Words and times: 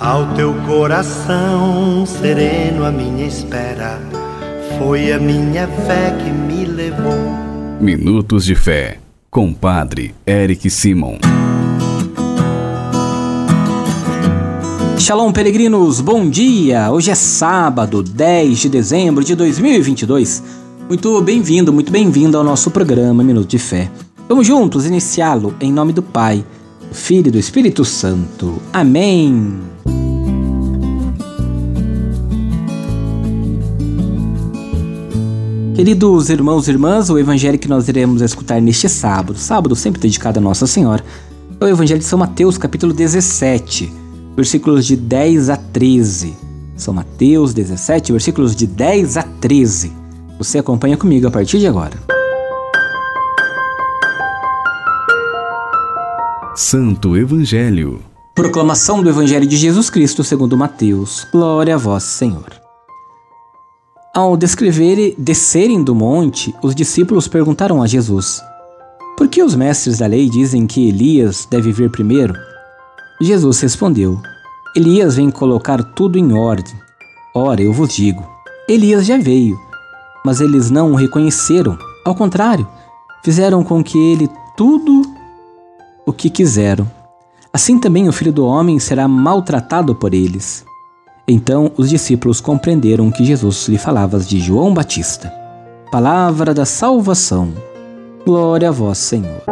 Ao 0.00 0.34
teu 0.34 0.52
coração 0.66 2.04
sereno, 2.04 2.84
a 2.84 2.90
minha 2.90 3.24
espera 3.24 4.00
foi 4.76 5.12
a 5.12 5.20
minha 5.20 5.68
fé 5.68 6.10
que 6.18 6.30
me 6.30 6.64
levou. 6.64 7.14
Minutos 7.80 8.44
de 8.44 8.56
Fé, 8.56 8.98
com 9.30 9.54
Padre 9.54 10.12
Eric 10.26 10.68
Simon. 10.68 11.18
Shalom, 14.98 15.30
peregrinos, 15.30 16.00
bom 16.00 16.28
dia! 16.28 16.90
Hoje 16.90 17.12
é 17.12 17.14
sábado, 17.14 18.02
10 18.02 18.58
de 18.58 18.68
dezembro 18.68 19.22
de 19.22 19.36
2022. 19.36 20.42
Muito 20.88 21.22
bem-vindo, 21.22 21.72
muito 21.72 21.92
bem-vindo 21.92 22.36
ao 22.36 22.42
nosso 22.42 22.68
programa 22.68 23.22
Minuto 23.22 23.46
de 23.46 23.60
Fé. 23.60 23.88
Vamos 24.28 24.44
juntos 24.44 24.86
iniciá-lo 24.86 25.54
em 25.60 25.72
nome 25.72 25.92
do 25.92 26.02
Pai, 26.02 26.44
Filho 26.94 27.28
e 27.28 27.30
do 27.32 27.38
Espírito 27.38 27.84
Santo. 27.84 28.62
Amém! 28.72 29.60
Queridos 35.74 36.30
irmãos 36.30 36.68
e 36.68 36.70
irmãs, 36.70 37.10
o 37.10 37.18
evangelho 37.18 37.58
que 37.58 37.68
nós 37.68 37.88
iremos 37.88 38.22
escutar 38.22 38.62
neste 38.62 38.88
sábado, 38.88 39.36
sábado 39.36 39.74
sempre 39.74 40.00
dedicado 40.00 40.38
a 40.38 40.42
Nossa 40.42 40.68
Senhora, 40.68 41.04
é 41.60 41.64
o 41.64 41.68
evangelho 41.68 41.98
de 41.98 42.06
São 42.06 42.18
Mateus, 42.18 42.56
capítulo 42.56 42.92
17, 42.92 43.92
versículos 44.36 44.86
de 44.86 44.94
10 44.94 45.50
a 45.50 45.56
13. 45.56 46.34
São 46.76 46.94
Mateus 46.94 47.52
17, 47.52 48.12
versículos 48.12 48.54
de 48.54 48.68
10 48.68 49.16
a 49.16 49.24
13. 49.24 49.92
Você 50.38 50.58
acompanha 50.58 50.96
comigo 50.96 51.26
a 51.26 51.30
partir 51.30 51.58
de 51.58 51.66
agora. 51.66 52.13
Santo 56.56 57.16
Evangelho. 57.16 58.00
Proclamação 58.32 59.02
do 59.02 59.08
Evangelho 59.08 59.44
de 59.44 59.56
Jesus 59.56 59.90
Cristo 59.90 60.22
segundo 60.22 60.56
Mateus. 60.56 61.26
Glória 61.32 61.74
a 61.74 61.78
vós, 61.78 62.04
Senhor. 62.04 62.46
Ao 64.14 64.36
descrever 64.36 65.16
descerem 65.18 65.82
do 65.82 65.96
monte, 65.96 66.54
os 66.62 66.72
discípulos 66.72 67.26
perguntaram 67.26 67.82
a 67.82 67.88
Jesus: 67.88 68.40
Por 69.16 69.26
que 69.26 69.42
os 69.42 69.56
mestres 69.56 69.98
da 69.98 70.06
lei 70.06 70.30
dizem 70.30 70.64
que 70.64 70.88
Elias 70.88 71.44
deve 71.50 71.72
vir 71.72 71.90
primeiro? 71.90 72.34
Jesus 73.20 73.58
respondeu: 73.58 74.20
Elias 74.76 75.16
vem 75.16 75.32
colocar 75.32 75.82
tudo 75.82 76.16
em 76.16 76.32
ordem. 76.34 76.74
Ora, 77.34 77.62
eu 77.62 77.72
vos 77.72 77.92
digo: 77.92 78.24
Elias 78.68 79.04
já 79.04 79.18
veio, 79.18 79.58
mas 80.24 80.40
eles 80.40 80.70
não 80.70 80.92
o 80.92 80.94
reconheceram. 80.94 81.76
Ao 82.04 82.14
contrário, 82.14 82.64
fizeram 83.24 83.64
com 83.64 83.82
que 83.82 83.98
ele 83.98 84.28
tudo 84.56 85.13
o 86.06 86.12
que 86.12 86.28
quiseram. 86.28 86.90
Assim 87.52 87.78
também 87.78 88.08
o 88.08 88.12
filho 88.12 88.32
do 88.32 88.44
homem 88.44 88.78
será 88.78 89.06
maltratado 89.06 89.94
por 89.94 90.12
eles. 90.12 90.64
Então 91.26 91.70
os 91.76 91.88
discípulos 91.88 92.40
compreenderam 92.40 93.10
que 93.10 93.24
Jesus 93.24 93.68
lhe 93.68 93.78
falava 93.78 94.18
de 94.18 94.38
João 94.40 94.74
Batista. 94.74 95.32
Palavra 95.90 96.52
da 96.52 96.64
salvação. 96.64 97.52
Glória 98.26 98.68
a 98.68 98.72
vós, 98.72 98.98
Senhor. 98.98 99.42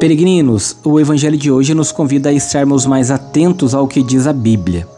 Peregrinos, 0.00 0.78
o 0.82 0.98
evangelho 0.98 1.36
de 1.36 1.50
hoje 1.50 1.74
nos 1.74 1.92
convida 1.92 2.30
a 2.30 2.32
estarmos 2.32 2.86
mais 2.86 3.10
atentos 3.10 3.74
ao 3.74 3.86
que 3.86 4.02
diz 4.02 4.26
a 4.26 4.32
Bíblia. 4.32 4.88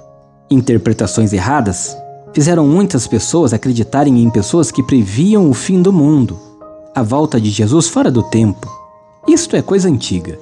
Interpretações 0.48 1.32
erradas 1.32 1.96
fizeram 2.32 2.66
muitas 2.66 3.06
pessoas 3.08 3.52
acreditarem 3.52 4.22
em 4.22 4.30
pessoas 4.30 4.70
que 4.70 4.82
previam 4.82 5.50
o 5.50 5.54
fim 5.54 5.82
do 5.82 5.92
mundo, 5.92 6.38
a 6.94 7.02
volta 7.02 7.40
de 7.40 7.48
Jesus 7.48 7.88
fora 7.88 8.10
do 8.10 8.22
tempo. 8.22 8.70
Isto 9.26 9.56
é 9.56 9.62
coisa 9.62 9.88
antiga. 9.88 10.38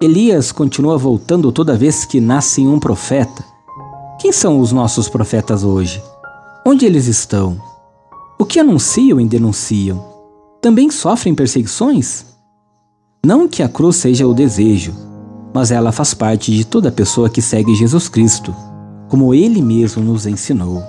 Elias 0.00 0.52
continua 0.52 0.98
voltando 0.98 1.50
toda 1.50 1.76
vez 1.76 2.04
que 2.04 2.20
nasce 2.20 2.60
um 2.60 2.78
profeta. 2.78 3.42
Quem 4.20 4.30
são 4.30 4.60
os 4.60 4.70
nossos 4.70 5.08
profetas 5.08 5.64
hoje? 5.64 6.02
Onde 6.66 6.84
eles 6.84 7.06
estão? 7.06 7.58
O 8.38 8.44
que 8.44 8.60
anunciam 8.60 9.18
e 9.18 9.26
denunciam? 9.26 10.04
Também 10.60 10.90
sofrem 10.90 11.34
perseguições? 11.34 12.26
Não 13.24 13.48
que 13.48 13.62
a 13.62 13.68
cruz 13.68 13.96
seja 13.96 14.26
o 14.26 14.34
desejo, 14.34 14.94
mas 15.54 15.70
ela 15.70 15.90
faz 15.90 16.12
parte 16.12 16.52
de 16.52 16.64
toda 16.64 16.92
pessoa 16.92 17.30
que 17.30 17.40
segue 17.40 17.74
Jesus 17.74 18.08
Cristo, 18.08 18.54
como 19.08 19.32
ele 19.32 19.62
mesmo 19.62 20.02
nos 20.04 20.26
ensinou. 20.26 20.82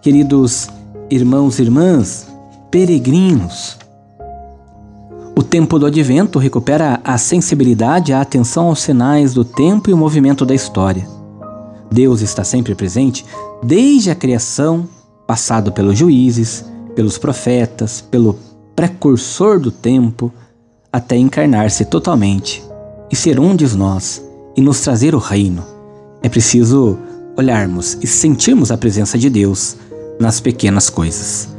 Queridos 0.00 0.68
irmãos 1.10 1.58
e 1.58 1.62
irmãs, 1.62 2.26
peregrinos, 2.70 3.76
o 5.36 5.42
tempo 5.42 5.78
do 5.78 5.86
advento 5.86 6.38
recupera 6.38 7.00
a 7.02 7.18
sensibilidade 7.18 8.12
e 8.12 8.14
a 8.14 8.20
atenção 8.20 8.68
aos 8.68 8.80
sinais 8.80 9.34
do 9.34 9.44
tempo 9.44 9.90
e 9.90 9.92
o 9.92 9.96
movimento 9.96 10.46
da 10.46 10.54
história. 10.54 11.06
Deus 11.90 12.20
está 12.20 12.44
sempre 12.44 12.74
presente 12.74 13.24
desde 13.62 14.10
a 14.10 14.14
criação, 14.14 14.88
passado 15.26 15.72
pelos 15.72 15.98
juízes, 15.98 16.64
pelos 16.94 17.18
profetas, 17.18 18.00
pelo 18.00 18.38
precursor 18.76 19.58
do 19.58 19.70
tempo, 19.70 20.32
até 20.92 21.16
encarnar-se 21.16 21.84
totalmente 21.84 22.62
e 23.10 23.16
ser 23.16 23.40
um 23.40 23.56
de 23.56 23.76
nós 23.76 24.24
e 24.56 24.60
nos 24.60 24.80
trazer 24.80 25.14
o 25.14 25.18
reino. 25.18 25.64
É 26.22 26.28
preciso 26.28 26.96
olharmos 27.36 27.98
e 28.00 28.06
sentirmos 28.06 28.70
a 28.70 28.76
presença 28.76 29.18
de 29.18 29.28
Deus 29.28 29.76
nas 30.20 30.40
pequenas 30.40 30.88
coisas. 30.88 31.53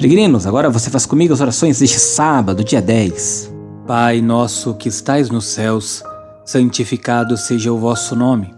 Peregrinos, 0.00 0.46
agora 0.46 0.70
você 0.70 0.88
faz 0.88 1.04
comigo 1.04 1.34
as 1.34 1.42
orações 1.42 1.78
deste 1.78 1.98
sábado, 1.98 2.64
dia 2.64 2.80
10. 2.80 3.52
Pai 3.86 4.22
nosso 4.22 4.72
que 4.72 4.88
estais 4.88 5.28
nos 5.28 5.44
céus, 5.44 6.02
santificado 6.42 7.36
seja 7.36 7.70
o 7.70 7.76
vosso 7.76 8.16
nome. 8.16 8.50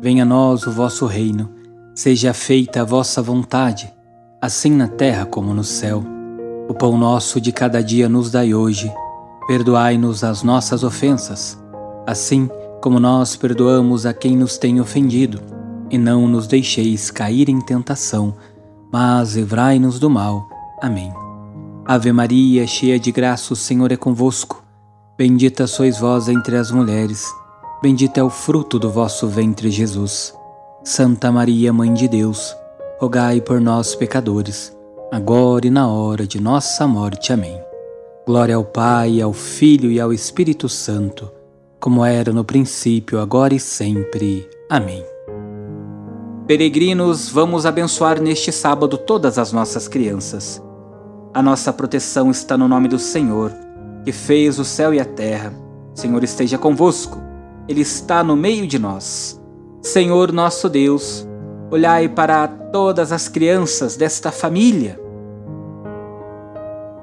Venha 0.00 0.22
a 0.22 0.26
nós 0.26 0.66
o 0.66 0.72
vosso 0.72 1.04
reino. 1.04 1.50
Seja 1.94 2.32
feita 2.32 2.80
a 2.80 2.84
vossa 2.84 3.20
vontade, 3.20 3.92
assim 4.40 4.70
na 4.70 4.88
terra 4.88 5.26
como 5.26 5.52
no 5.52 5.62
céu. 5.62 6.02
O 6.66 6.72
pão 6.72 6.96
nosso 6.96 7.42
de 7.42 7.52
cada 7.52 7.82
dia 7.82 8.08
nos 8.08 8.30
dai 8.30 8.54
hoje. 8.54 8.90
Perdoai-nos 9.46 10.24
as 10.24 10.42
nossas 10.42 10.82
ofensas, 10.82 11.62
assim 12.06 12.48
como 12.80 12.98
nós 12.98 13.36
perdoamos 13.36 14.06
a 14.06 14.14
quem 14.14 14.34
nos 14.34 14.56
tem 14.56 14.80
ofendido. 14.80 15.42
E 15.90 15.98
não 15.98 16.26
nos 16.26 16.46
deixeis 16.46 17.10
cair 17.10 17.50
em 17.50 17.60
tentação, 17.60 18.34
mas 18.90 19.36
livrai-nos 19.36 19.98
do 19.98 20.08
mal 20.08 20.55
Amém. 20.80 21.12
Ave 21.84 22.12
Maria, 22.12 22.66
cheia 22.66 22.98
de 22.98 23.12
graça, 23.12 23.52
o 23.52 23.56
Senhor 23.56 23.92
é 23.92 23.96
convosco. 23.96 24.62
Bendita 25.16 25.66
sois 25.66 25.98
vós 25.98 26.28
entre 26.28 26.56
as 26.56 26.70
mulheres, 26.70 27.24
bendito 27.82 28.18
é 28.18 28.22
o 28.22 28.28
fruto 28.28 28.78
do 28.78 28.90
vosso 28.90 29.26
ventre, 29.28 29.70
Jesus. 29.70 30.34
Santa 30.84 31.32
Maria, 31.32 31.72
Mãe 31.72 31.94
de 31.94 32.06
Deus, 32.06 32.54
rogai 32.98 33.40
por 33.40 33.60
nós, 33.60 33.94
pecadores, 33.94 34.76
agora 35.10 35.66
e 35.66 35.70
na 35.70 35.88
hora 35.88 36.26
de 36.26 36.40
nossa 36.40 36.86
morte. 36.86 37.32
Amém. 37.32 37.58
Glória 38.26 38.56
ao 38.56 38.64
Pai, 38.64 39.20
ao 39.22 39.32
Filho 39.32 39.90
e 39.90 40.00
ao 40.00 40.12
Espírito 40.12 40.68
Santo, 40.68 41.30
como 41.80 42.04
era 42.04 42.32
no 42.32 42.44
princípio, 42.44 43.20
agora 43.20 43.54
e 43.54 43.60
sempre. 43.60 44.46
Amém. 44.68 45.04
Peregrinos, 46.46 47.28
vamos 47.28 47.64
abençoar 47.64 48.20
neste 48.20 48.52
sábado 48.52 48.98
todas 48.98 49.38
as 49.38 49.52
nossas 49.52 49.88
crianças. 49.88 50.62
A 51.36 51.42
nossa 51.42 51.70
proteção 51.70 52.30
está 52.30 52.56
no 52.56 52.66
nome 52.66 52.88
do 52.88 52.98
Senhor, 52.98 53.52
que 54.06 54.10
fez 54.10 54.58
o 54.58 54.64
céu 54.64 54.94
e 54.94 54.98
a 54.98 55.04
terra. 55.04 55.52
Senhor 55.94 56.24
esteja 56.24 56.56
convosco, 56.56 57.20
Ele 57.68 57.82
está 57.82 58.24
no 58.24 58.34
meio 58.34 58.66
de 58.66 58.78
nós. 58.78 59.38
Senhor 59.82 60.32
nosso 60.32 60.66
Deus, 60.66 61.28
olhai 61.70 62.08
para 62.08 62.48
todas 62.48 63.12
as 63.12 63.28
crianças 63.28 63.96
desta 63.96 64.32
família, 64.32 64.98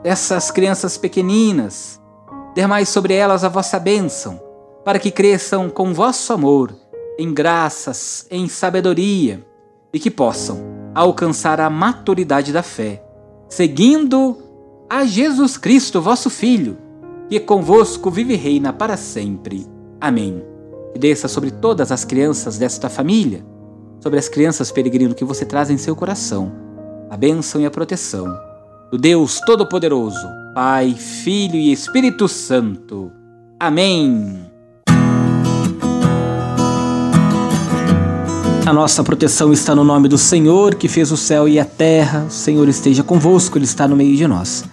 dessas 0.02 0.50
crianças 0.50 0.98
pequeninas, 0.98 2.02
dermai 2.56 2.88
sobre 2.88 3.14
elas 3.14 3.44
a 3.44 3.50
vossa 3.50 3.78
bênção, 3.78 4.42
para 4.84 4.98
que 4.98 5.12
cresçam 5.12 5.70
com 5.70 5.94
vosso 5.94 6.34
amor, 6.34 6.76
em 7.20 7.32
graças, 7.32 8.26
em 8.32 8.50
sabedoria, 8.50 9.46
e 9.94 10.00
que 10.00 10.10
possam 10.10 10.60
alcançar 10.96 11.62
a 11.62 11.70
maturidade 11.70 12.52
da 12.52 12.64
fé 12.64 13.13
seguindo 13.50 14.38
a 14.90 15.06
Jesus 15.06 15.58
Cristo, 15.58 16.02
vosso 16.02 16.30
Filho, 16.30 16.78
que 17.30 17.40
convosco 17.40 18.12
vive 18.12 18.34
e 18.34 18.38
reina 18.38 18.72
para 18.72 18.98
sempre. 18.98 19.66
Amém. 20.00 20.44
E 20.94 21.00
desça 21.00 21.28
sobre 21.28 21.52
todas 21.52 21.92
as 21.92 22.06
crianças 22.06 22.58
desta 22.58 22.90
família, 22.90 23.44
sobre 24.00 24.20
as 24.20 24.30
crianças 24.30 24.72
peregrino 24.72 25.16
que 25.16 25.26
você 25.26 25.46
traz 25.46 25.70
em 25.70 25.78
seu 25.78 25.96
coração, 25.96 26.52
a 27.10 27.18
bênção 27.18 27.60
e 27.62 27.66
a 27.66 27.72
proteção 27.72 28.28
do 28.92 28.98
Deus 29.00 29.40
Todo-Poderoso, 29.40 30.28
Pai, 30.54 30.94
Filho 30.94 31.56
e 31.56 31.72
Espírito 31.72 32.28
Santo. 32.28 33.12
Amém. 33.60 34.53
A 38.66 38.72
nossa 38.72 39.04
proteção 39.04 39.52
está 39.52 39.76
no 39.76 39.84
nome 39.84 40.08
do 40.08 40.18
Senhor, 40.18 40.76
que 40.76 40.88
fez 40.88 41.12
o 41.12 41.18
céu 41.18 41.50
e 41.50 41.60
a 41.60 41.66
terra. 41.66 42.26
O 42.30 42.32
Senhor 42.32 42.68
esteja 42.70 43.04
convosco, 43.04 43.58
Ele 43.58 43.66
está 43.66 43.90
no 43.90 43.96
meio 43.96 44.16
de 44.16 44.26
nós. 44.26 44.64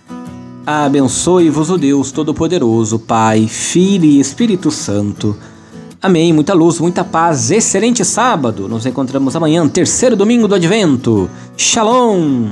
Abençoe-vos 0.64 1.70
o 1.70 1.76
Deus 1.76 2.12
Todo-Poderoso, 2.12 3.00
Pai, 3.00 3.48
Filho 3.48 4.04
e 4.04 4.20
Espírito 4.20 4.70
Santo. 4.70 5.36
Amém. 6.00 6.32
Muita 6.32 6.54
luz, 6.54 6.78
muita 6.78 7.02
paz. 7.02 7.50
Excelente 7.50 8.04
sábado. 8.04 8.68
Nos 8.68 8.86
encontramos 8.86 9.34
amanhã, 9.34 9.66
terceiro 9.66 10.14
domingo 10.14 10.46
do 10.46 10.54
Advento. 10.54 11.28
Shalom. 11.56 12.46